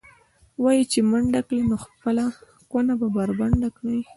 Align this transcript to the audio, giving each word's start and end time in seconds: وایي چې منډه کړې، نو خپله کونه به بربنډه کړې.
وایي 0.63 0.83
چې 0.91 0.99
منډه 1.09 1.41
کړې، 1.47 1.59
نو 1.69 1.75
خپله 1.85 2.25
کونه 2.71 2.93
به 2.99 3.07
بربنډه 3.15 3.69
کړې. 3.77 3.99